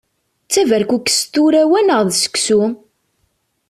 D 0.45 0.49
taberkukest 0.53 1.21
tura 1.33 1.61
wa 1.71 1.79
neɣ 1.81 2.01
d 2.07 2.09
seksu? 2.21 2.61